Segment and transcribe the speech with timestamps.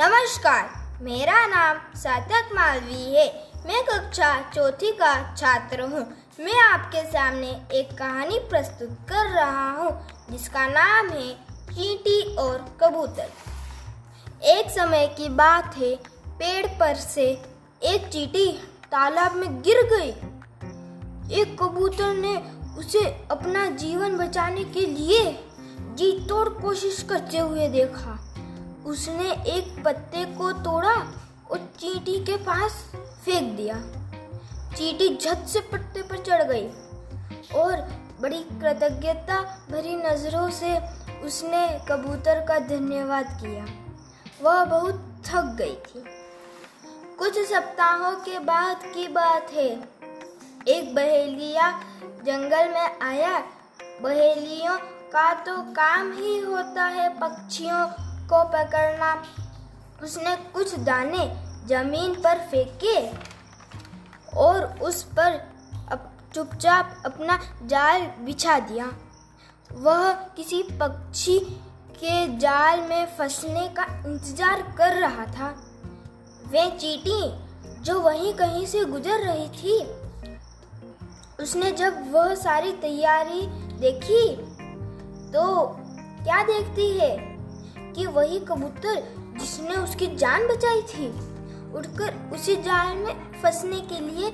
[0.00, 0.68] नमस्कार,
[1.02, 3.24] मेरा नाम सातक मालवी है।
[3.66, 6.00] मैं कक्षा चौथी का छात्र हूँ।
[6.40, 7.48] मैं आपके सामने
[7.78, 9.90] एक कहानी प्रस्तुत कर रहा हूँ,
[10.30, 11.32] जिसका नाम है
[11.72, 13.28] चींटी और कबूतर।
[14.50, 15.94] एक समय की बात है,
[16.38, 17.26] पेड़ पर से
[17.82, 18.46] एक चींटी
[18.86, 20.10] तालाब में गिर गई।
[21.40, 22.36] एक कबूतर ने
[22.78, 25.22] उसे अपना जीवन बचाने के लिए
[25.94, 28.18] जी तोड़ कोशिश करते हुए देखा।
[28.86, 30.94] उसने एक पत्ते को तोड़ा
[31.50, 33.74] और चींटी के पास फेंक दिया।
[34.76, 36.68] चींटी झट से पत्ते पर चढ़ गई
[37.54, 37.76] और
[38.20, 40.78] बड़ी कृतज्ञता भरी नज़रों से
[41.22, 43.66] उसने कबूतर का धन्यवाद किया।
[44.42, 46.04] वह बहुत थक गई थी।
[47.18, 49.88] कुछ सप्ताहों के बाद की बात है।
[50.68, 53.38] एक बहेलिया जंगल में आया।
[54.02, 54.78] बहेलियों
[55.12, 59.12] का तो काम ही होता है पक्षियों को पकड़ना।
[60.02, 61.26] उसने कुछ दाने
[61.68, 62.96] ज़मीन पर फेंके
[64.38, 65.38] और उस पर
[66.34, 68.84] चुपचाप अपना जाल बिछा दिया।
[69.70, 71.38] वह किसी पक्षी
[71.94, 75.48] के जाल में फंसने का इंतज़ार कर रहा था।
[76.50, 79.80] वे चीटी जो वहीं कहीं से गुजर रही थी।
[81.42, 83.46] उसने जब वह सारी तैयारी
[83.80, 84.26] देखी
[85.32, 85.66] तो
[86.24, 87.29] क्या देखती है?
[87.96, 89.02] कि वही कबूतर
[89.40, 91.08] जिसने उसकी जान बचाई थी
[91.72, 94.30] उठकर उसी जाल में फंसने के लिए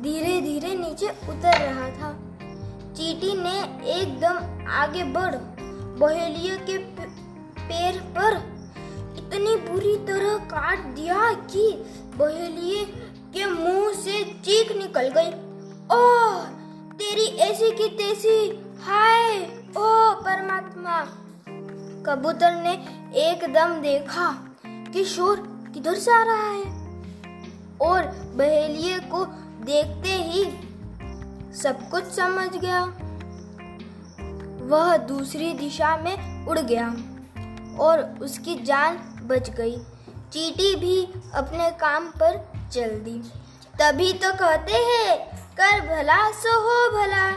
[0.00, 2.12] धीरे धीरे नीचे उतर रहा था।
[2.92, 3.58] चीटी ने
[3.92, 5.34] एकदम आगे बढ़,
[6.00, 6.78] बहेलिया के
[7.60, 8.36] पैर पर
[9.18, 11.70] इतनी बुरी तरह काट दिया कि
[12.16, 12.84] बहेलिए
[13.34, 15.30] के मुँह से चीख निकल गई।
[15.96, 16.44] ओह,
[16.94, 18.38] तेरी ऐसी की तैसी,
[18.82, 19.38] हाय
[19.76, 20.14] ओ
[22.06, 22.72] कबूतर ने
[23.14, 25.36] एकदम देखा कि शोर
[25.74, 26.62] किधर से आ रहा है।
[27.80, 28.06] और
[28.36, 29.24] बहेलिए को
[29.64, 30.44] देखते ही
[31.62, 32.84] सब कुछ समझ गया।
[34.66, 36.88] वह दूसरी दिशा में उड़ गया
[37.78, 39.78] और उसकी जान बच गई।
[40.32, 43.32] चीटी भी अपने काम पर चल दी।
[43.80, 47.30] तभी तो कहते हैं, कर भला सो हो भला।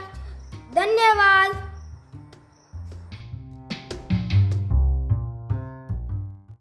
[0.75, 1.72] धन्यवाद।